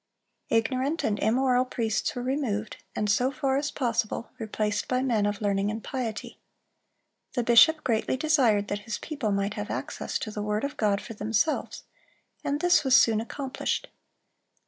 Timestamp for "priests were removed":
1.63-2.83